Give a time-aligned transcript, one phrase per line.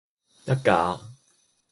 [0.47, 0.97] 一架